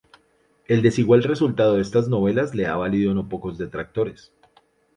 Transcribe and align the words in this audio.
El 0.65 0.81
desigual 0.81 1.21
resultado 1.21 1.75
de 1.75 1.83
estas 1.83 2.09
novelas 2.09 2.55
le 2.55 2.65
ha 2.65 2.75
valido 2.75 3.13
no 3.13 3.29
pocos 3.29 3.59
detractores. 3.59 4.33